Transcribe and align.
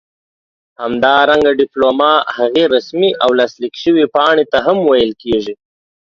همدارنګه 0.81 1.51
ډيپلوما 1.59 2.13
هغې 2.37 2.63
رسمي 2.75 3.09
او 3.23 3.29
لاسليک 3.39 3.73
شوي 3.83 4.05
پاڼې 4.15 4.45
ته 4.51 4.57
هم 4.65 4.77
ويل 4.89 5.11
کيږي 5.23 5.53